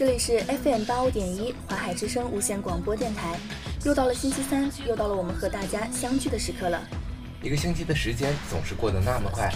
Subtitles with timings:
[0.00, 3.36] 这里是 FM 八五点一华海之声无线广播电台。
[3.84, 6.80] 又到了星期三，又到了我们和大家相聚的时刻了。
[7.42, 9.52] 一个星期的时间总是过得那么快，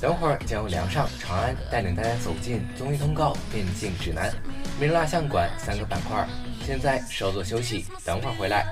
[0.00, 4.32] 等会儿将由梁上、长安带领大家走进综艺通告、电竞指南、
[4.78, 6.24] 名人蜡像馆三个板块。
[6.64, 8.64] 现在稍作休息，等会儿回来。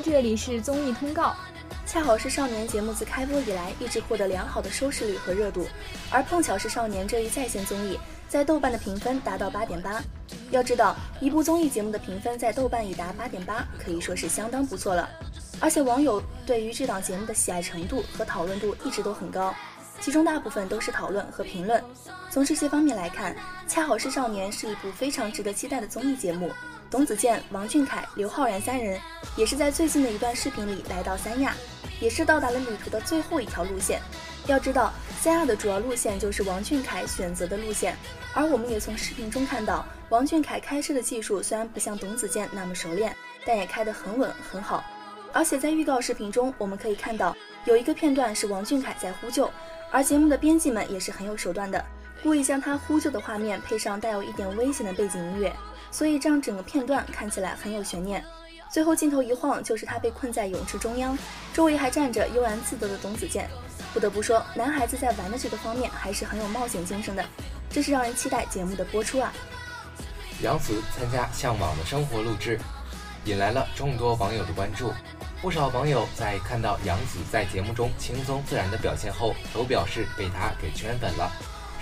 [0.00, 1.34] 这里是综艺通告，
[1.86, 5.66] 恰好是少年节目自开播以来一直获得良好的收视率和热度，
[6.10, 10.02] 而碰巧是少年这一在线综艺在豆瓣的评分达到八点八。
[10.50, 15.08] 要知道，一部综艺节目的评分在豆瓣已达八点八，可以说是相当不错了。
[15.60, 19.54] 而且网友对于这档节目的喜爱程度和讨论度一直都很高，
[20.00, 21.82] 其中大部分都是讨论和评论。
[22.30, 23.36] 从这些方面来看，
[23.68, 26.50] 恰好是少年是一部非常值得期待的综艺节目。
[26.92, 29.00] 董子健、王俊凯、刘昊然三人
[29.34, 31.54] 也是在最近的一段视频里来到三亚，
[31.98, 33.98] 也是到达了旅途的最后一条路线。
[34.46, 37.96] 要知道，三亚的主要路线就是王俊凯选择的路线，
[38.34, 44.84] 而我们也从视频中看到，王俊凯开车的技术虽然不像董子健那么熟练，但也开得很稳很好。
[45.32, 49.50] 而且在预告视频中，我们可以看到有一个片段是王俊凯在呼救，
[49.90, 51.82] 而节目的编辑们也是很有手段的，
[52.22, 55.50] 故意将他呼救的画面配上带有一点危险的背景音乐。
[55.92, 58.24] 所以这样整个片段看起来很有悬念。
[58.68, 61.16] 最后镜头一晃，就是他被困在泳池中央，
[61.52, 63.48] 周围还站着悠然自得的董子健。
[63.92, 67.22] 不得不说，男孩子在玩的这个方面还是很有冒险精神的，
[67.68, 69.30] 这是让人期待节目的播出啊。
[70.42, 72.58] 杨紫参加《向往的生活》录制，
[73.26, 74.90] 引来了众多网友的关注。
[75.42, 81.30] 不少网友在看到杨紫在节目中轻松自然的表现后，都表示被她给圈粉了。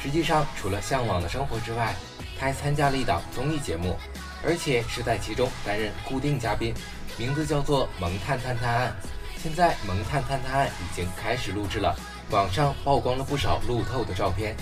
[0.03, 1.95] 实际上，除了《向往的生活》之外，
[2.41, 3.99] 还参加了一档综艺节目，
[4.43, 6.73] 而且是在其中担任固定嘉宾，
[7.19, 8.97] 名字叫做《萌探探探案》。
[9.43, 11.95] 现在《萌探探探案》已经开始录制了，
[12.31, 14.57] 网上曝光了不少路透的照片。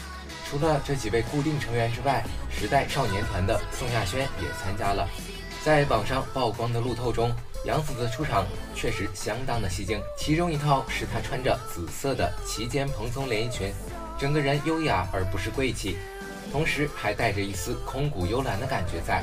[0.51, 5.09] 除了这几位固定成员之外，时代少年团的宋亚轩也参加了。
[5.63, 7.31] 在网上曝光的路透中，
[7.65, 8.45] 杨紫的出场
[8.75, 13.73] 确实相当的吸睛，其中一套是她穿着紫色的齐肩蓬松连衣裙，
[14.19, 15.97] 整个人优雅而不失贵气。
[16.51, 19.23] 同时还带着一丝空谷幽兰的感觉在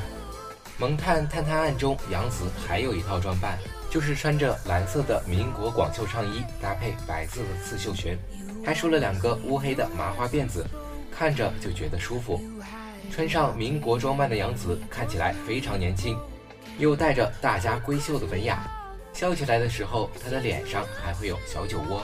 [0.78, 3.58] 萌探探探案》中，杨紫还有一套装扮，
[3.90, 8.16] 就是穿着蓝色的民国广袖上衣，搭配白色的刺绣裙，
[8.64, 10.66] 还梳了两个乌黑的麻花辫子，
[11.10, 12.40] 看着就觉得舒服。
[13.10, 16.18] 穿上民国装扮的杨紫看起来非常年轻，
[16.78, 18.68] 又带着大家闺秀的文雅，
[19.12, 22.02] 笑起来的时候，她的脸上还会有小酒窝，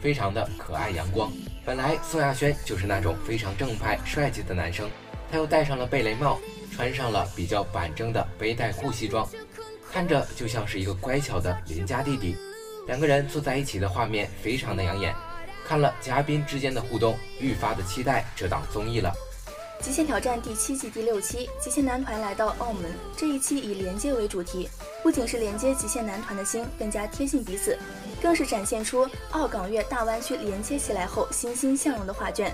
[0.00, 1.30] 非常的可爱阳光。
[1.66, 4.90] 本来宋亚轩就是那种非常正派、帅气的男生，
[5.30, 6.38] 他又戴上了贝雷帽，
[6.70, 9.26] 穿上了比较板正的背带裤西装，
[9.90, 12.36] 看着就像是一个乖巧的邻家弟弟。
[12.86, 15.14] 两个人坐在一起的画面非常的养眼，
[15.66, 19.10] 看了嘉宾之间的互动，愈发的期待这档综艺了。
[19.84, 22.90] 极限挑战第七季第六期，极限男团来到澳门。
[23.14, 24.66] 这一期以连接为主题，
[25.02, 27.78] 不仅是连接极限男团的心，更加贴近彼此，
[28.22, 32.50] 更是展现出澳港粤大湾区连接起来后欣欣向荣的画卷。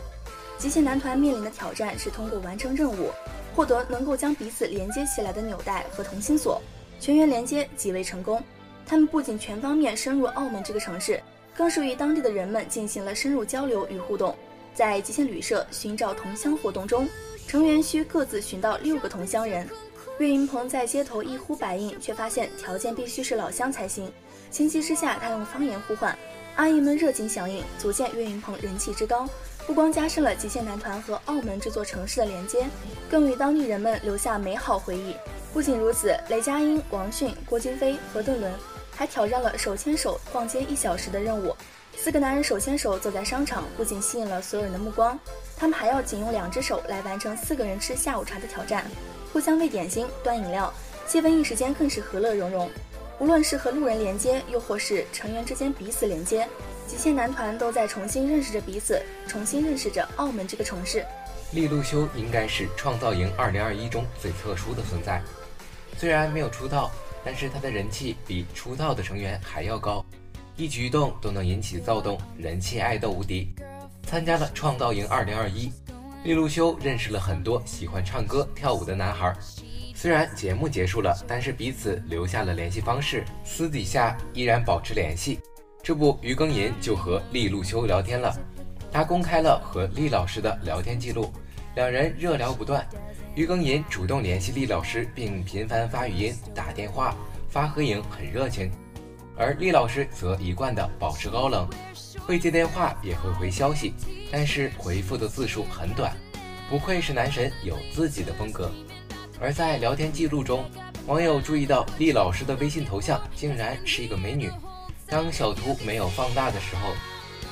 [0.58, 3.12] 极限男团面临的挑战是通过完成任务，
[3.54, 6.60] 获得能够将彼此连接起来的纽带和同心锁，
[6.98, 8.42] 全员连接极为成功。
[8.84, 11.22] 他们不仅全方面深入澳门这个城市，
[11.54, 14.34] 更是与当地的人们进行了深入交流与互动。
[14.80, 17.06] 在极限旅社寻找同乡活动中，
[17.46, 19.68] 成员需各自寻到六个同乡人。
[20.18, 24.10] 岳云鹏在街头一呼百应，却发现条件必须是老乡才行。
[24.50, 26.16] 情急之下，他用方言呼唤，
[26.56, 29.28] 阿姨们热情响应，足见岳云鹏人气之高。
[29.66, 32.66] 不光加深了极限男团和澳门这座城市的连接，
[33.10, 35.14] 更与当地人们留下美好回忆。
[35.52, 38.50] 不仅如此，雷佳音、王迅、郭京飞、何顿伦
[38.92, 41.54] 还挑战了手牵手逛街一小时的任务。
[42.02, 45.20] 四个男人手牵手走在商场，不仅吸引了所有人的目光，
[45.54, 48.86] 他们还要仅用两只手来完成四个人吃下午茶的挑战，
[49.30, 50.72] 互相喂点心、端饮料，
[51.06, 52.70] 气氛一时间更是和乐融融。
[53.18, 56.48] 无论是和路人连接，又或是成员之间彼此连接，
[56.86, 61.04] 极限男团都在重新认识着彼此，重新认识着澳门这个城市。
[61.52, 65.20] 利路修应该是创造营2021中最特殊的存在，
[65.98, 66.90] 虽然没有出道，
[67.22, 70.02] 但是他的人气比出道的成员还要高。
[70.60, 73.48] 一举一动都能引起躁动，人气爱豆无敌。
[74.02, 75.70] 参加了创造营2021，
[76.22, 79.34] 利路修认识了很多喜欢唱歌跳舞的男孩。
[79.94, 85.40] 虽然节目结束了，但是彼此留下了联系方式，私底下依然保持联系。
[85.82, 88.38] 这不，于庚寅就和利路修聊天了，
[88.92, 91.32] 他公开了和利老师的聊天记录，
[91.74, 92.86] 两人热聊不断。
[93.34, 97.16] 于庚寅主动联系利老师，并频繁发语音、打电话、
[97.48, 98.70] 发合影，很热情。
[99.40, 101.66] 而厉老师则一贯的保持高冷，
[102.26, 103.94] 会接电话也会回消息，
[104.30, 106.14] 但是回复的字数很短。
[106.68, 108.70] 不愧是男神，有自己的风格。
[109.40, 110.70] 而在聊天记录中，
[111.06, 114.50] 网友注意到厉老师的微信头像竟然是一个美女。
[115.06, 116.92] 当小图没有放大的时候，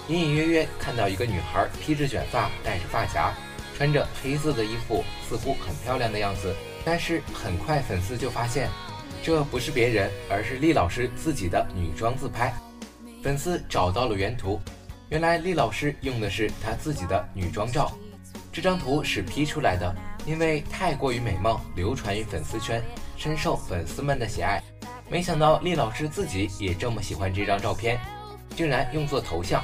[0.08, 3.32] 隐隐约约看到一个女孩披着卷发，戴着发夹，
[3.74, 6.54] 穿着黑色的衣服，似乎很漂亮的样子。
[6.84, 8.68] 但是很快粉丝就发现。
[9.22, 12.54] 这不是别人，而是厉老师自己的女装自拍。
[13.22, 14.60] 粉丝找到了原图，
[15.08, 17.92] 原来厉老师用的是他自己的女装照。
[18.52, 19.94] 这张图是 P 出来的，
[20.24, 22.82] 因为太过于美貌，流传于粉丝圈，
[23.16, 24.62] 深受粉丝们的喜爱。
[25.10, 28.00] 没想到厉老师自己也这么喜欢这张照片，
[28.56, 29.62] 竟然用作头像。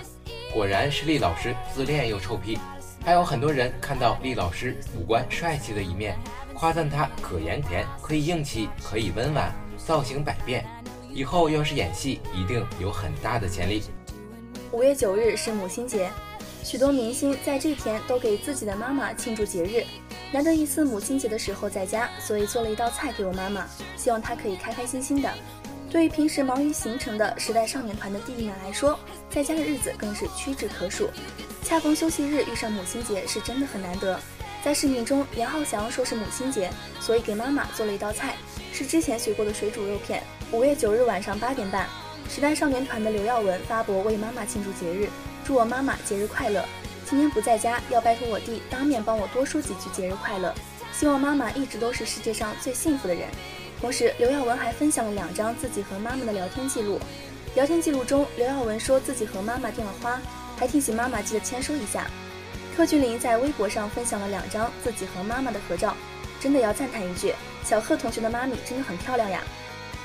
[0.52, 2.58] 果然是厉老师自恋又臭屁。
[3.04, 6.16] 还有很多人看到厉老师五官帅气的一面。
[6.54, 10.64] 夸赞他可盐甜，可以硬气，可以温婉，造型百变。
[11.12, 13.82] 以后要是演戏，一定有很大的潜力。
[14.70, 16.08] 五月九日是母亲节，
[16.62, 19.84] 许多明星在这天都给自己的妈妈庆祝节日。
[20.32, 23.66] 难得一次母亲节的时候在家，所以做了一道菜给我妈妈，
[23.96, 25.28] 希望她可以开开心心的。
[25.94, 28.98] 对于平时忙于行程的时代少年团的弟弟们来说，
[29.30, 31.08] 在家的日子更是屈指可数。
[31.62, 34.18] 恰逢休息日遇上母亲节，是真的很难得。
[34.64, 36.68] 在视频中，杨浩翔说是母亲节，
[36.98, 38.34] 所以给妈妈做了一道菜，
[38.72, 40.20] 是之前学过的水煮肉片。
[40.50, 41.88] 五月九日晚上八点半，
[42.28, 45.08] 时代少年团的刘耀文发博为妈妈庆祝节日，
[45.44, 46.64] 祝我妈妈节日快乐。
[47.08, 50.52] 今天不在家，要拜托我弟当面帮我多说几句节日快乐，
[50.92, 53.28] 希望妈妈一直都是世界上最幸福的人。
[53.84, 56.98] 同时，刘耀文还分享了两张自己和妈妈的聊天记录。
[57.54, 60.18] 聊天记录中，刘耀文说自己和妈妈订了花，
[60.56, 62.06] 还提醒妈妈记得签收一下。
[62.74, 65.94] 贺峻霖在微博上分享了两张自己和妈妈的合照，
[66.40, 69.42] 真的要赞叹一句，小贺同学的妈咪真的很漂亮呀。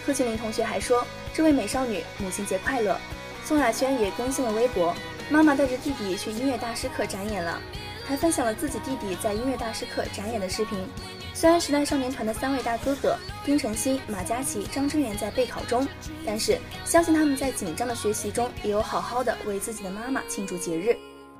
[0.06, 3.00] 贺峻霖同学还说，这位美少女母亲节快乐。
[3.46, 4.94] 宋亚轩也更新了微博，
[5.30, 7.58] 妈妈带着弟弟去音乐大师课展演了，
[8.06, 10.86] 还分享了自己弟弟在音乐大师课展演的视频。
[11.34, 13.16] 虽然时代少年团的三位大哥哥
[13.50, 15.88] 丁程鑫、马嘉祺、张真源在备考中，
[16.24, 20.96] 但是相信他们在紧张的学习中也有好好的为自己的妈妈庆祝节日。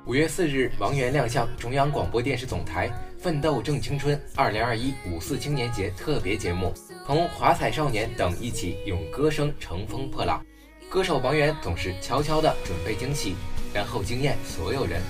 [0.06, 2.88] 五月四日，王源亮相中央广播电视总台
[3.22, 6.74] 《奋斗正青春》二零二一五四青年节特别节目，
[7.06, 10.44] 同华彩少年等一起用歌声乘风破浪。
[10.90, 13.36] 歌手王源总是悄悄地准备惊喜，
[13.72, 15.00] 然后惊艳所有人。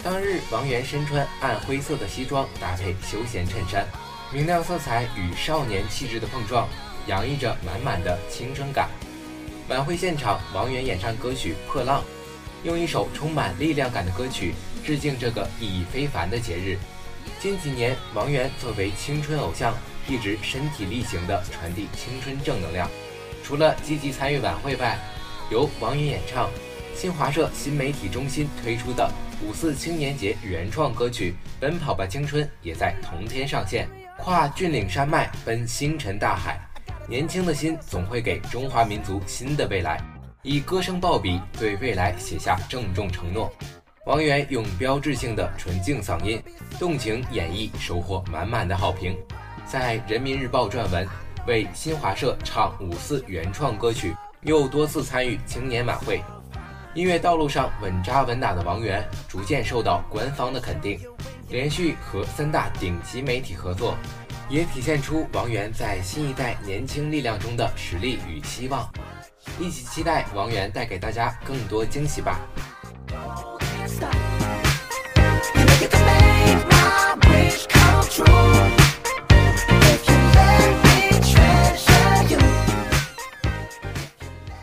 [0.00, 3.84] 当日，王源身穿暗灰色的西装，搭配休闲衬衫，
[4.32, 6.68] 明亮色彩与少年气质的碰撞，
[7.06, 8.90] 洋溢着满满的青春感。
[9.68, 12.00] 晚会现场，王源演唱歌曲《破浪》。
[12.64, 14.52] 用一首充满力量感的歌曲
[14.84, 16.76] 致敬这个意义非凡的节日。
[17.38, 19.72] 近几年，王源作为青春偶像，
[20.08, 22.90] 一直身体力行地传递青春正能量。
[23.44, 24.98] 除了积极参与晚会外，
[25.50, 26.50] 由王源演唱，
[26.96, 29.08] 新华社新媒体中心推出的
[29.40, 33.88] 五四青年节原创歌曲《奔跑吧青春》也在同天上线。
[34.18, 36.58] 跨峻岭山脉，奔星辰大海，
[37.06, 40.00] 年轻的心总会给中华民族新的未来。
[40.42, 43.52] 以歌声暴笔，对未来写下郑重承诺。
[44.06, 46.42] 王源用标志性的纯净嗓音，
[46.78, 49.16] 动情演绎，收获满满的好评。
[49.64, 51.06] 在人民日报撰文，
[51.46, 56.22] 为新华社唱五四原创歌曲，又多次参与青年晚会。
[56.94, 60.98] 音乐道路上稳扎稳打的王源，逐渐受到官方的肯定。
[61.48, 63.96] 连续和三大顶级媒体合作，
[64.48, 68.90] 也体现出王源在新一代年轻力量中的实力与希望。
[69.60, 72.40] 一起期待王源带给大家更多惊喜吧！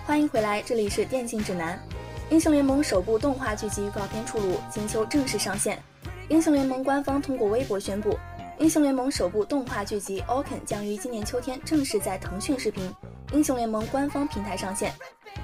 [0.05, 1.81] 欢迎回来，这里是电竞指南。
[2.29, 5.81] 英雄联盟首部动画剧集预告片出炉，金秋正式上线。
[6.33, 8.17] 英雄联盟官方通过微博宣布，
[8.57, 12.91] 英雄联盟首部动画剧集《o k e n 将于今年秋天正式在腾讯视频。
[13.33, 14.91] 英雄联盟官方平台上线。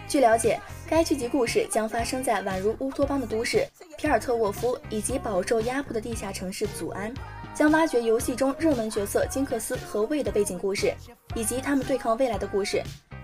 [0.08, 3.68] 据了解，该剧集故事将发生在宛如乌托邦的都市
[4.00, 7.14] 皮尔特沃夫以及饱受压迫的地下城市祖安，
[7.54, 10.92] 将挖掘游戏中热门角色金克斯和魏的背景故事，
[11.36, 12.82] 以及他们对抗未来的故事。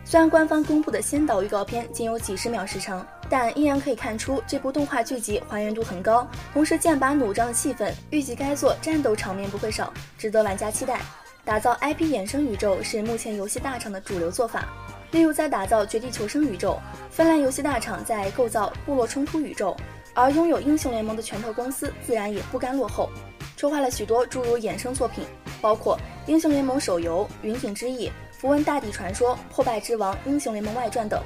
[0.07, 11.01] 虽然官方公布的先导预告片仅有几十秒时长，但依然可以看出这部动画剧集还原度很高，同时剑拔弩张的气氛，预计该作战斗场面不会少，值得玩家期待。
[11.43, 14.67] 打造 IP 衍生宇宙是目前游戏大厂的主流做法，
[15.09, 19.75] 例如在打造《绝地求生》宇宙，芬兰游戏大厂在构造《部落冲突》宇宙，
[20.13, 23.09] 而拥有英雄联盟的拳头公司自然也不甘落后，
[23.57, 25.24] 筹划了许多诸如衍生作品，
[25.62, 25.97] 包括
[26.29, 31.21] 《英雄联盟手游》《云顶之弈》《符文大帝传说》《破败之王》《英雄联盟外传》等。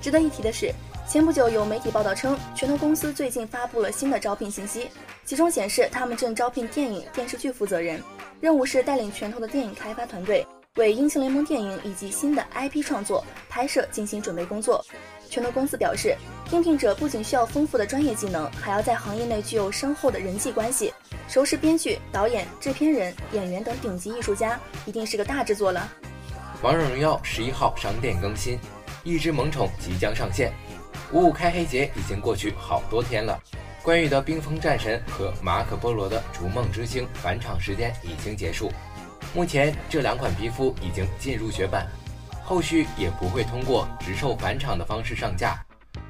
[0.00, 0.72] 值得一提的是，
[1.08, 4.90] 前不久有媒体报道称，拳头公司最近发布了新的招聘信息，
[5.24, 8.02] 其中显示他们正招聘电影、电视剧负责人，
[8.40, 10.46] 任务是带领拳头的电影开发团队
[10.76, 14.84] 为《英雄联盟》电影以及新的 IP 创作、拍摄进行准备工作。
[15.30, 16.16] 拳头公司表示，
[16.50, 20.92] 应聘者不仅需要丰富的专业技能，还要在行业内具有深厚的人际关系，
[21.28, 25.90] 熟识编剧、导演、制片人、演员等顶级艺术家，一定是个大制作了。
[26.60, 28.58] 王者荣耀十一号商店更新。
[29.04, 30.52] 一只萌宠即将上线，
[31.12, 33.40] 五五开黑节已经过去好多天了。
[33.80, 38.70] 关羽的冰封战神和马可波罗的逐梦之星返场时间已经结束，
[39.32, 41.86] 目前这两款皮肤已经进入绝版，
[42.42, 45.64] 后续也不会通过直售返场的方式上架。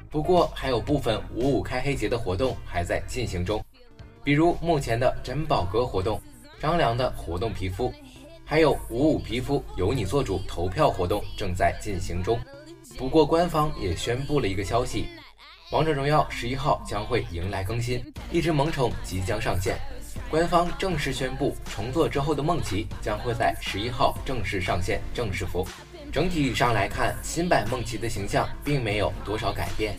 [0.09, 3.63] 不过还有部分五五开黑节的活动还在进行中，
[4.23, 6.19] 比如目前的珍宝阁活动、
[6.59, 7.93] 张良的活动皮肤，
[8.49, 12.39] 还有五五皮肤由你做主投票活动正在进行中。
[12.97, 15.05] 不过，官方也宣布了一个消息：
[15.71, 19.77] 王者荣耀十一号将会迎来更新，一只萌宠即将上线。
[20.31, 25.63] 官方正式宣布，重做之后的梦奇将会在十一号正式上线正式服。
[26.11, 29.95] 整体上来看，新版梦奇的形象并没有多少改变，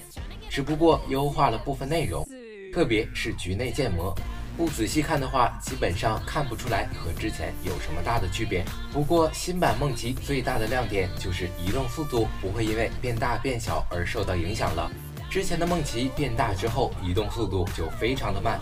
[0.49, 2.27] 只不过优化了部分内容，
[2.75, 4.13] 特别是局内建模。
[4.61, 8.63] 不仔细看的话，基本上看不出来和之前有什么大的区别。
[8.93, 14.93] 不过新版梦奇最大的亮点就是移动速度不会因为变大变小而受到影响了。
[15.31, 18.61] 之前的梦奇变大之后，移动速度就非常的慢，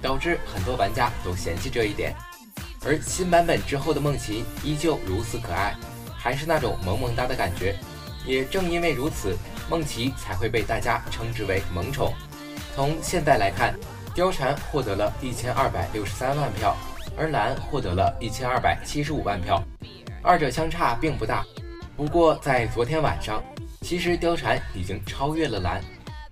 [0.00, 2.14] 导致很多玩家都嫌弃这一点。
[2.84, 5.74] 而新版本之后的梦奇依旧如此可爱，
[6.16, 7.74] 还是那种萌萌哒的感觉。
[8.24, 9.36] 也正因为如此，
[9.68, 12.14] 梦奇才会被大家称之为萌宠。
[12.76, 13.74] 从现在来看。
[14.14, 16.76] 貂蝉获得了一千二百六十三万票，
[17.16, 19.62] 而蓝获得了一千二百七十五万票，
[20.20, 21.44] 二者相差并不大。
[21.96, 23.42] 不过在昨天晚上，
[23.82, 25.80] 其实貂蝉已经超越了蓝，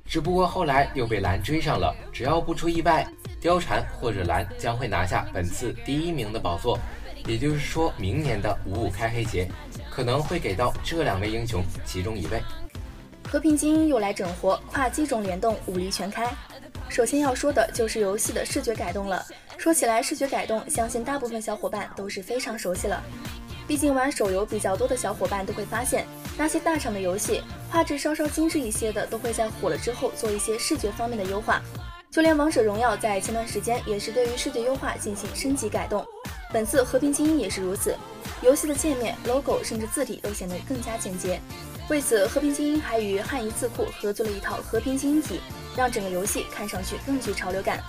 [0.04, 1.94] 只不过后来又被蓝追上了。
[2.12, 3.06] 只要不出意外，
[3.40, 6.78] 貂蝉或者蓝将会拿下本次第一名的宝座。
[7.26, 9.48] 也就是说，明年的五五开黑节
[9.90, 12.42] 可能会给到这两位英雄其中一位。
[13.30, 16.26] 和平精英又来整活，跨机种联动，武力全开。
[16.88, 19.24] 首先要说的就是游戏的视觉改动了。
[19.56, 23.02] 说起来，视觉改动，相信大部分小伙伴都是非常熟悉了。
[23.66, 31.62] 毕竟玩手游比较多的小伙伴都会发现，那些大厂的游戏画质稍稍精致一些的，都会在火了之后做一些视觉方面的优化。
[32.10, 36.04] 就连王者荣耀在前段时间也是对于视觉优化进行升级改动。
[36.50, 37.94] 本次和平精英也是如此，
[38.40, 41.38] 游戏的界面、logo 甚至字体都显得更加简洁。
[41.90, 45.40] 为此，和平精英还与汉仪字库合作了一套和平精英体。
[45.78, 47.80] 让整个游戏看上去更具潮流感，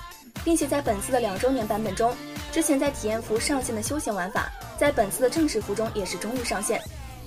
[0.46, 2.15] 并且在本次的两周年版本中，
[2.51, 6.79] 之前在体验服上线的休闲玩法，在本次的正式服中也是终于上线。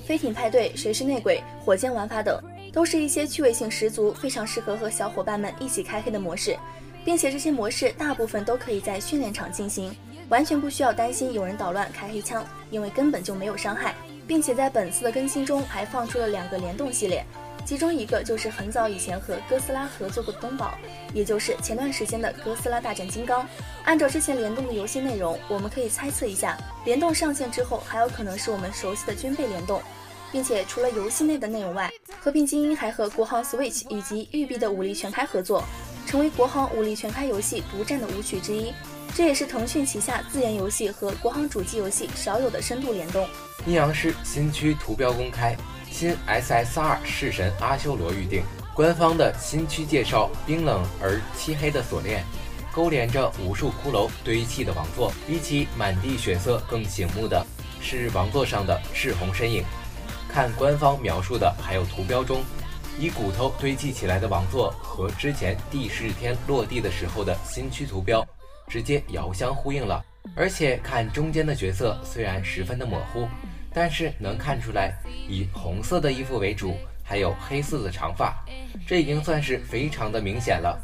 [0.07, 2.41] 飞艇派对、谁是内鬼、火箭玩法等，
[2.73, 6.57] 都是一些趣味性十足、非常适合和小伙伴们一起开黑的模式，
[7.05, 9.93] 并且这些模式大部分都可以在训练场进行，
[10.29, 13.97] 完全不需要担心有人捣乱开黑枪，因为根本就没有伤害。
[14.25, 17.27] 并且在本次的更新中还放出了两个联动系列。
[17.65, 20.75] 其中一个就是很早以前和哥斯拉合作过的东宝，
[21.15, 23.47] 也就是前段时间的哥斯拉大战金刚。
[23.85, 29.81] 按照之前联动的游戏内容，我们可以猜测一下，联动上线之后还有可能是我们熟悉的军备联动，
[30.31, 31.91] 并且除了游戏内的内容外，
[32.21, 35.65] 和平精英还和国行 Switch 以及育碧的武力全开合作，
[36.07, 38.73] 成为国行武力全开游戏独占的舞曲之一。
[39.15, 43.29] 这也是腾讯旗下自研游戏和国行主机游戏少有的深度联动。
[43.67, 45.57] 阴阳师新区图标公开。
[45.93, 48.43] 新 SSR 式神阿修罗预定，
[48.75, 52.25] 官方的新区介绍：冰冷而漆黑的锁链，
[52.73, 55.13] 勾连着无数骷髅堆砌的王座。
[55.27, 57.47] 比起满地血色更醒目的
[57.81, 59.63] 是王座上的赤红身影。
[60.29, 62.43] 看官方描述的，还有图标中
[62.99, 68.27] 以骨头堆砌起来的王座和之前第十天落地的时候的新区图标
[68.67, 70.03] 直接遥相呼应了。
[70.35, 73.29] 而且看中间的角色，虽然十分的模糊。
[73.75, 74.93] 但是能看出来，
[75.29, 78.35] 以红色的衣服为主，还有黑色的长发，
[78.87, 80.79] 这已经算是非常的明显了，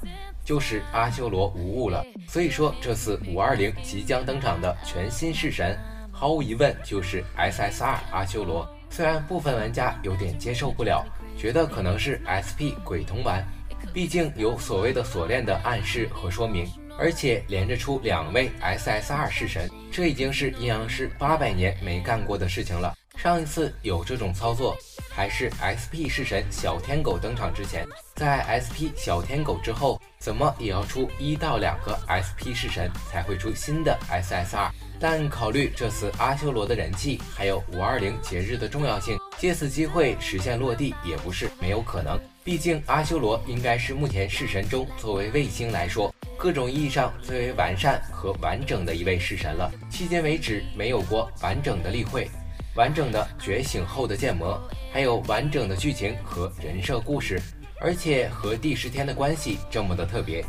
[0.44, 2.04] 就是阿修罗无误了。
[2.26, 5.78] 所以说，这次五二零即将登场的全新式神，
[6.10, 8.68] 毫无疑问就是 SSR 阿修罗。
[8.90, 11.04] 虽然部分玩家有点接受不了，
[11.36, 13.46] 觉得可能是 SP 鬼童玩，
[13.92, 16.66] 毕竟有所谓的锁链的暗示和说明。
[16.98, 22.94] 而且连着出两位 SSR 式神，这已经是阴阳师八百年没干过的事情了。
[23.16, 24.76] 上一次有这种操作，
[25.08, 34.70] 还是 SP 式神小天狗登场之前，在 SP 小天狗之后，怎么也要出一到两个 SP 式神才会出新的 SSR。
[35.00, 42.18] 但考虑这次阿修罗的人气，还有五二零节日的重要性，借此机会实现落地也不是没有可能。
[42.48, 49.70] 毕竟阿修罗应该是目前式神中作为卫星来说，各种意义上最为完善和完整的一位式神了。
[49.92, 52.26] 迄今为止，没有过完整的例会。
[52.74, 54.58] 完整的觉醒后的建模，
[54.90, 57.38] 还有完整的剧情和人设故事，
[57.82, 60.42] 而且和第十天的关系这么的特别，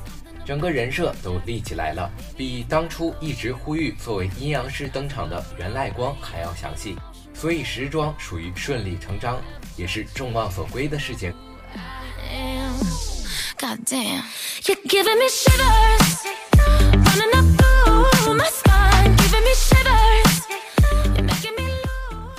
[0.45, 6.95] 整个人设都立起来了，比当初一直呼吁作为阴阳师登场的源赖光还要详细，
[7.33, 9.37] 所以时装属于顺理成章，
[9.75, 11.33] 也是众望所归的事情。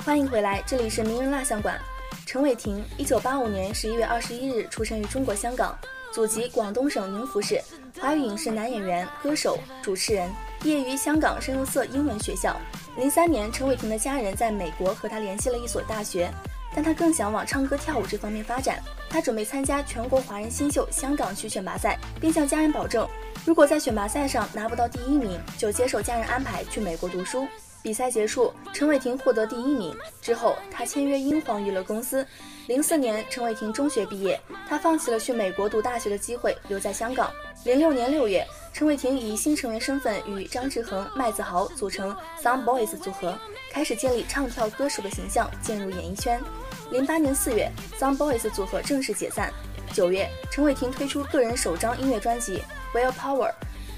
[0.03, 1.79] 欢迎回来，这里是名人蜡像馆。
[2.25, 5.77] 陈伟霆，一九八五年十一月二十一日出生于中国香港，
[6.13, 7.61] 祖籍广东省宁福市，
[7.99, 10.29] 华语影视男演员、歌手、主持人，
[10.61, 12.55] 毕业于香港深入色英文学校。
[12.97, 16.29] 零三年，陈伟霆的家人在美国和他联系了一所大学，
[16.73, 18.79] 但他更想往唱歌跳舞这方面发展。
[19.09, 23.07] 他准备参加全国华人新秀香港区选拔赛，并向家人保证，
[23.45, 27.47] 如果在选拔赛上拿不到第一名，就接受家人安排去美国读书。
[27.83, 29.93] 比赛结束，陈伟霆获得第一名。
[30.21, 32.25] 之后，他签约英皇娱乐公司。
[32.67, 37.31] 零四年，陈伟霆中学毕业，他放弃了去美国读大学的机会，留在香港。
[37.65, 43.37] 零六年六月，陈伟霆以新成员身份与张志恒、麦子豪组成 Some Boys 组合，
[43.71, 46.41] 开始建立唱跳歌手的形象，进入演艺圈。
[46.89, 49.51] 零八年四月，Some Boys 组合正式解散。
[49.93, 52.63] 九月，陈伟霆推出个人首张音乐专辑
[52.97, 53.49] 《Will Power》，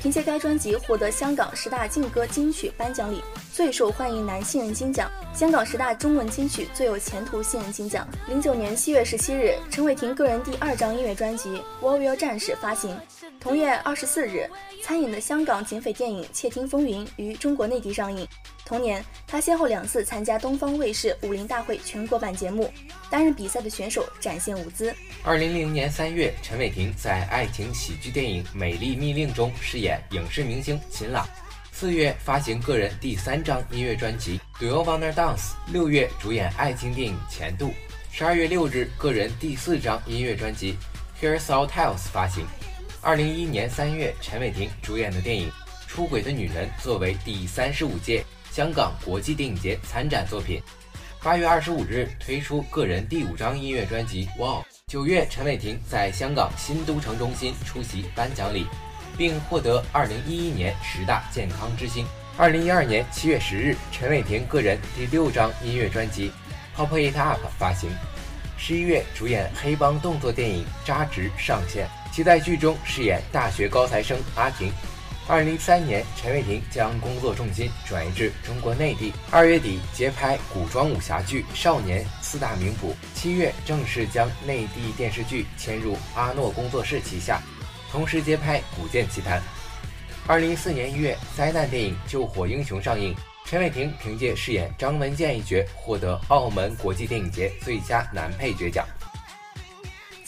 [0.01, 3.23] 凭借该专辑获得香港十大劲歌金曲颁奖礼。
[3.53, 8.07] 最受欢迎男新人金奖，香港十大中文金曲最有前途新人金奖。
[8.27, 12.99] 零九年七月十七日，陈伟霆个人第二张音乐专辑《Warrior 战士》发行。
[13.43, 14.49] 同月二十四日，
[14.82, 18.25] 参演的香港警匪电影《窃听风云》于中国内地上映。
[18.65, 22.71] 同年，他先后两次参加东方卫视武林大会全国版节目，
[23.10, 24.95] 担任比赛的选手，展现舞姿。
[25.25, 31.27] 二零零零年三月，陈伟霆在爱情喜剧电影《美丽密令》中饰演影视明星秦朗。
[31.73, 37.67] 四月发行个人第三张音乐专辑《Do You Wanna Dance》，六月主演爱情电影《前度》，
[38.10, 40.77] 十二月六日个人第四张音乐专辑
[41.21, 42.45] 《Here's All Tales》发行。
[43.03, 45.49] 二零一一年三月，陈伟霆主演的电影
[45.89, 50.61] 《出轨的女人》作为第三十五届香港国际电影节参展作品。
[51.21, 54.61] 八月二十五日推出个人第五张音乐专辑《Wow》。
[54.87, 58.65] 九月，陈伟霆在香港新都城中心出席颁奖礼。
[59.15, 62.03] 并获得二零一一年十大健康之星。
[62.35, 66.31] 二零一二年七月十日，陈伟霆个人第六张音乐专辑
[66.75, 67.91] 《Pop It Up》发行。
[68.57, 74.71] 十一月，主演黑帮动作电影《扎直》上线，其在剧中饰演大学高材生阿婷。
[75.28, 79.12] 二零一三年，陈伟霆将工作重心转移至中国内地。
[79.32, 87.41] 二月底接拍古装武侠剧《少年四大名捕》，七月正式将内地电视剧迁入阿诺工作室旗下。
[87.91, 89.39] 同时接拍《古剑奇谭》。
[90.28, 98.86] 二零一四年一月，灾难电影《救火英雄》上映，陈伟霆凭借饰演张文健一角，获得澳门国际电影节最佳男配角奖。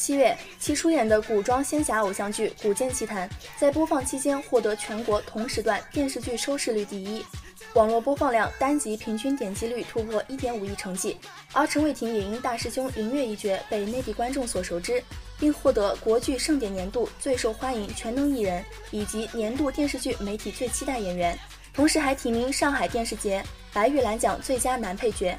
[0.06, 7.26] 七月，其出演的古装仙侠偶像剧《古剑奇谭》在播放期间获得全国同时段电视剧收视率第一，
[7.74, 11.18] 网络播放量单集平均点击率突破一点五亿成绩。
[11.54, 15.02] 而陈伟霆也因大师兄林月一角被内地观众所熟知。
[15.38, 21.38] 并获得国剧盛典年度最受欢迎全能艺人以及年度电视剧媒体最期待演员，
[21.74, 25.38] 同时还提名上海电视节白玉兰奖最佳男配角。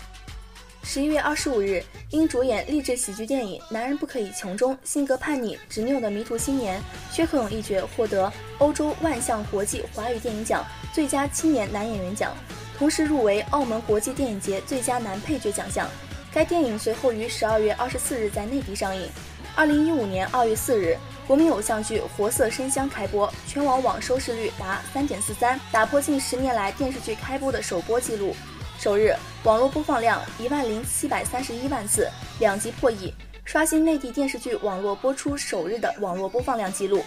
[0.89, 12.33] 十一月二十五日，因主演励志喜剧电影《男人不可以穷》中性格叛逆、执拗的迷途青年薛克勇一角获得欧洲万象国际华语电影奖最佳青年男演员奖，
[12.79, 15.91] 同时入围澳门国际电影节最佳男配角奖项。
[16.33, 19.09] 该电影随后于十二月二十四日在内地上映。
[19.57, 20.97] 二零一五年二月四日，
[21.27, 28.37] 国民偶像剧《活色生香》开播，全网网收视率达三点四三，打破近十年来电视剧开播的首播纪录。
[28.79, 29.13] 首日
[29.43, 33.13] 网络播放量一万零七百三十一万次，两集破亿，
[33.45, 37.03] 刷新内地电视剧网络播出首日的网络播放量纪录。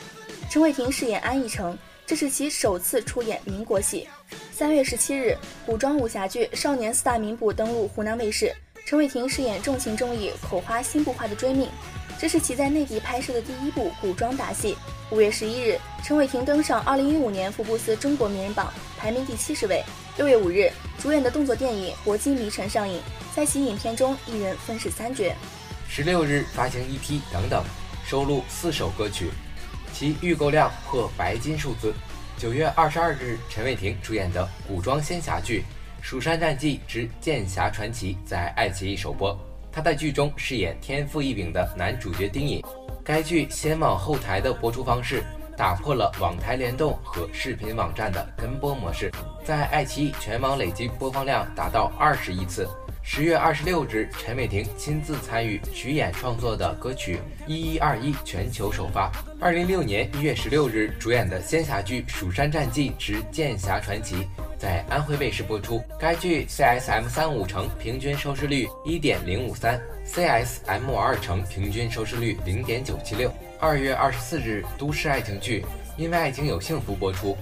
[0.49, 1.77] 陈伟霆饰演安逸成，
[2.07, 4.07] 这是其首次出演民国戏。
[4.51, 8.53] 三月十七日，古装武侠剧《少年四大名捕》登陆湖南卫视，
[8.85, 11.69] 陈伟霆饰演重情重义、口花心不花的追命。
[12.17, 14.75] 这是其在内地拍摄的第一部古装打戏。
[15.11, 19.83] 五月十一日，陈伟霆登上二零一五年福布斯中国名人榜，排名第七十位。
[20.19, 20.69] 六月五日，
[21.01, 22.99] 主演的动作电影《搏击迷城》上映，
[23.33, 25.33] 在其影片中一人分饰三角。
[25.87, 27.63] 十六日发行 EP 等等，
[28.05, 29.29] 收录四首歌曲，
[29.93, 31.93] 其预购量破白金数字。
[32.37, 35.63] 九月二十二日，陈伟霆主演的古装仙侠剧
[36.05, 39.33] 《蜀山战纪之剑侠传奇》在爱奇艺首播。
[39.71, 42.61] 他在剧中饰演天赋异禀的男主角丁隐。
[43.05, 45.23] 该剧先往后台的播出方式，
[45.59, 49.11] 打破了网台联动和视频网站的跟播模式，
[49.43, 52.65] 在爱奇艺全网累计播放量达到二十亿次。
[53.03, 59.11] 十月二十六日，陈伟霆亲自参与曲演创作的歌曲《一一二一》全球首发。
[59.37, 64.15] 二零一六年一月十六日主演的仙侠剧《蜀山战纪之剑侠传奇》
[64.57, 65.83] 在安徽卫视播出。
[65.99, 73.29] 该剧 CSM 三五城平均收视率一点零五三，CSM 二城平均收视率零点九七六。
[73.61, 75.61] 二月二十四日，都市爱情剧
[75.97, 77.37] 《因为爱情有幸福》播出。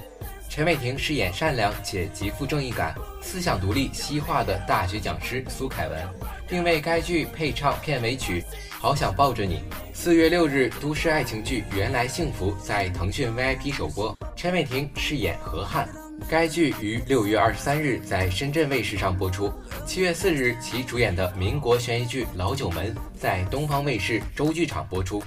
[0.49, 6.09] 陈伟霆饰演善良且极富正义感、思想独立、西化的大学讲师苏凯文，
[6.47, 9.57] 并为该剧配唱片尾曲《好想抱着你》。
[9.93, 15.87] 四月六日，都市爱情剧《原来幸福》在腾讯 VIP 首播，陈伟霆饰演何汉。
[16.27, 19.53] 该剧于六月二十三日在深圳卫视上播出。
[19.85, 25.21] 七月四日，其主演的民国悬疑剧《老九门》在东方卫视周剧场播出，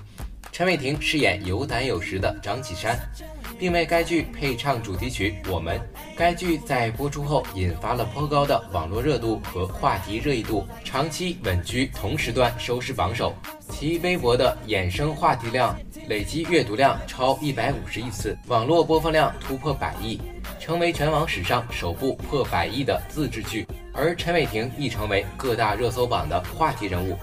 [0.52, 2.98] 陈伟霆饰演有胆有识的张启山。
[3.58, 5.78] 并为该剧配唱主题曲《我们》。
[6.16, 13.34] 该剧在播出后引发了颇高的网络热度和话题热议度，长期稳居同时段收视榜首。
[13.68, 20.18] 其微博的衍生话题量累计阅读量超一百五十亿次，网络播放量突破百亿，
[20.58, 23.66] 成为全网史上首部破百亿的自制剧。
[23.92, 27.18] 而陈伟霆亦成为各大热搜榜的话题人物。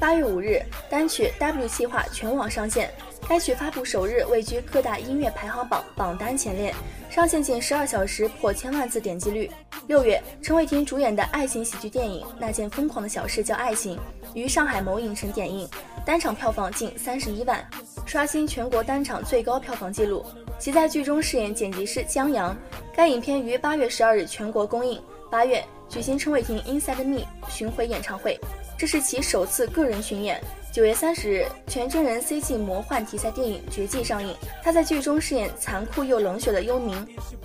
[0.00, 2.88] 八月五日，单曲《W 计划》全网上线。
[3.28, 6.72] 该曲发布首日位居各大音乐排行榜榜单前列，
[7.10, 9.50] 上线仅十二小时破千万次点击率。
[9.88, 13.96] 六月，陈伟霆主演的爱情喜剧电影《那件疯狂的小事叫爱情》
[14.34, 15.68] 于上海某影城点映，
[16.06, 17.68] 单场票房近三十一万，
[18.06, 20.24] 刷新全国单场最高票房纪录。
[20.60, 22.56] 其在剧中饰演剪辑师江阳。
[22.94, 25.00] 该影片于八月十二日全国公映。
[25.30, 28.38] 八月举行陈伟霆《Inside Me》巡回演唱会，
[28.78, 30.40] 这是其首次个人巡演。
[30.70, 36.94] 九月三十日，全真人 CG 魔幻题材电影《绝技》上映，他在剧中饰演残酷又冷血的幽冥。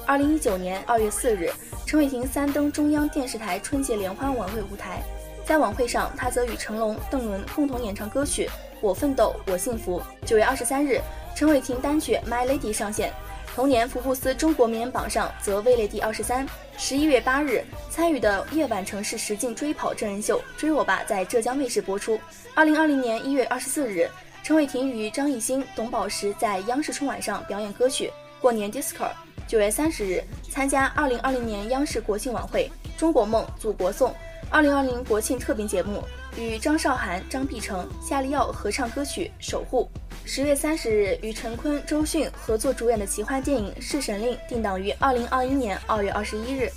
[0.05, 1.51] 二零一九年二月四日，
[1.87, 5.01] 陈伟霆三登中央电视台春节联欢晚会舞台，
[5.43, 8.45] 在晚会上，他则与成龙、邓伦共同演唱歌曲
[8.79, 9.99] 《我奋斗我幸福》。
[10.27, 11.01] 九月二十三日，
[11.35, 13.11] 陈伟霆单曲《My Lady》上线。
[13.55, 16.43] 同年，福布斯中国名人榜上则位列第二十三。
[16.75, 22.19] 十一月八日，参与的夜晚城市实境追跑真人秀《追我吧》在浙江卫视播出。
[22.55, 24.09] 二零二零年一月二十四日，
[24.41, 28.07] 陈伟霆与张艺兴、董宝石在央视春晚上表演歌曲
[28.41, 29.05] 《过年 Disco》。
[29.47, 34.09] 九月三十日，参加二零二零年央视国庆晚会《中国梦祖国颂》
[34.49, 36.03] 二零二零国庆特别节目，
[36.35, 39.87] 与张韶涵、张碧晨、夏利奥合唱歌曲《守护》。
[40.25, 46.71] 十月三十日，与陈坤、周迅合作主演的奇幻电影《弑神令》定档于二零二一年二月二十一日。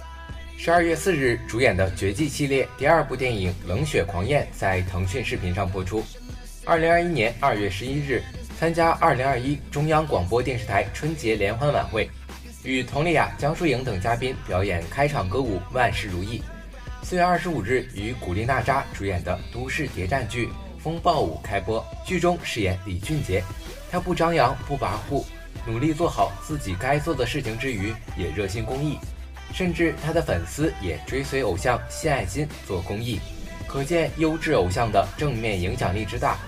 [0.59, 6.05] 十二月四日，主演的《绝技》系列第二部电影《冷血狂宴》在腾讯视频上播出。
[6.65, 8.21] 二零二一年二月十一日，
[8.59, 12.11] 参加二零二一中央广播电视台春节联欢晚会，
[12.65, 16.41] 与佟丽娅、江疏影等嘉宾表演开场歌舞《万事如意》。
[17.07, 20.49] 四月二十五日，与古力娜扎主演的都市谍战剧。
[20.87, 23.43] 风暴舞开播，剧中饰演李俊杰，
[23.91, 25.25] 他不张扬不跋扈，
[25.67, 28.97] 努力做好自己该做的事情之余，也热心公益，
[29.53, 33.19] 甚至他的粉丝也追随偶像献爱心做公益，
[33.67, 36.39] 可见优质偶像的正面影响力之大。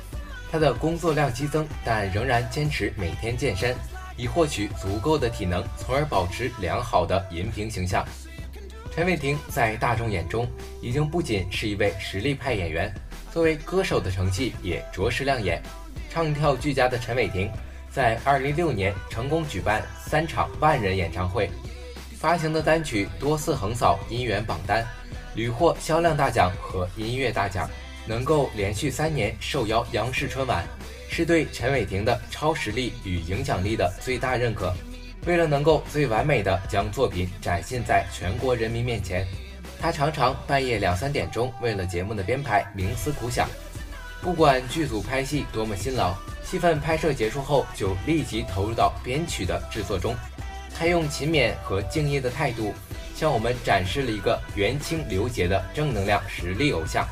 [0.53, 3.74] 他的工作量激增，但仍然坚持每天健身，
[4.16, 8.07] 以获取足够的体能，从而保持良好的荧屏形象。
[8.94, 10.48] 陈伟霆在大众眼中
[10.81, 12.88] 已经不仅是一位实力派演员。
[13.33, 15.62] 作为歌手的成绩也着实亮眼，
[16.11, 17.51] 唱跳俱佳的陈伟霆，
[17.91, 21.51] 在2016年成功举办三场万人演唱会，
[22.19, 24.85] 发行的单曲多次横扫音源榜单，
[25.35, 27.69] 屡获销量大奖和音乐大奖，
[28.07, 30.64] 能够连续三年受邀央视春晚，
[31.11, 34.75] 是对陈伟霆的超实力与影响力的最大认可。
[35.27, 39.27] 为了能够最完美的将作品展现在全国人民面前。
[39.81, 43.49] 他常常半夜两三点钟，为了节目的编排冥思苦想。
[44.21, 46.12] 不管剧组拍戏多么辛劳，
[46.45, 50.17] 戏份拍摄结束后就立即投入到编曲的制作中。
[50.77, 52.75] 他用勤勉和敬业的态度，
[53.14, 57.07] 向我们展示了一个元清流杰的正能量实力偶像。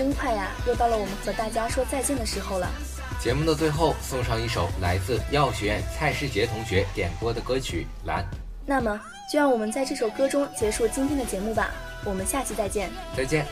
[0.00, 2.66] 真快呀，又到了我们和大家说再见的时候了。
[3.22, 8.22] 节目的最后送上一首来自药学院蔡世杰同学点播的歌曲《蓝》。
[8.64, 8.98] 那么，
[9.30, 11.70] 就让我们在这首歌中结束今天的节目吧。
[12.02, 12.88] 我们下期再见。
[13.14, 13.44] 再见。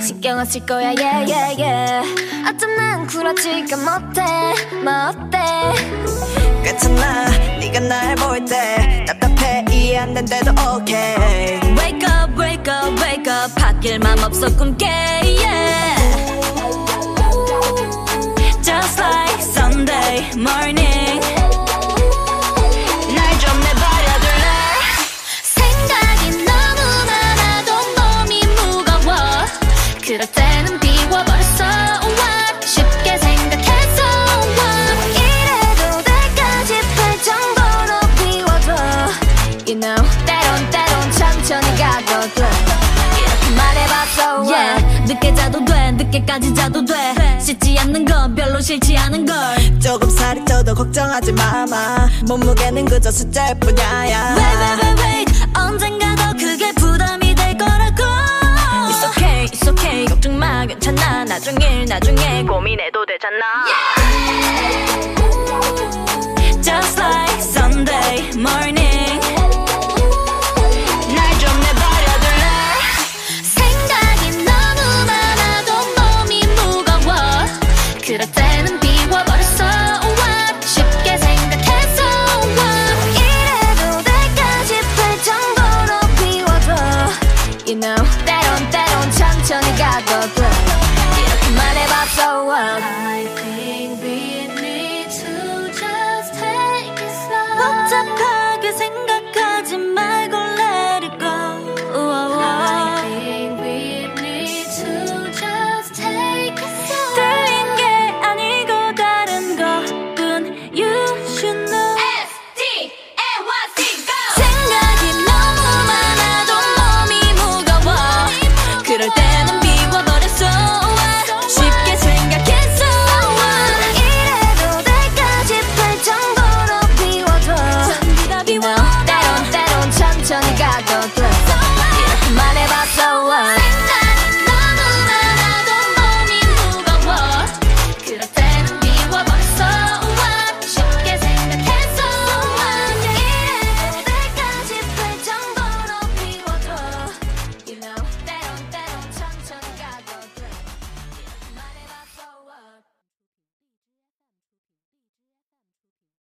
[0.00, 2.02] 신경 안 쓸 거야 yeah yeah yeah.
[2.48, 4.20] 어쩜 난 쿨하지가 못해
[4.82, 5.38] 뭐 어때?
[6.64, 7.28] 괜찮아
[7.60, 11.60] 네가 날 볼 때 답답해 이해 안 된대도 okay.
[11.76, 13.54] Wake up wake up wake up.
[13.54, 15.96] 바뀔 맘 없어 꿈 깨 yeah.
[18.62, 21.20] Just like Sunday morning
[45.10, 46.94] 늦게 자도 돼 늦게까지 자도 돼.
[47.40, 49.80] 씻지 않는 건 별로 싫지 않은 걸.
[49.80, 52.08] 조금 살이 쪄도 걱정하지 마마.
[52.28, 54.36] 몸무게는 그저 숫자일 뿐이야.
[54.36, 55.58] Wait wait wait wait.
[55.58, 58.04] 언젠가 더 크게 부담이 될 거라고.
[58.86, 60.04] It's okay it's okay.
[60.06, 61.24] 걱정 마 괜찮아.
[61.24, 63.66] 나중에 나중에 고민해도 되잖아.
[66.62, 69.18] Just like Sunday morning
[98.78, 99.09] செங்க